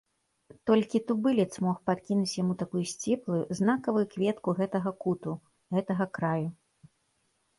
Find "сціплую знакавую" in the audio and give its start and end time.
2.93-4.03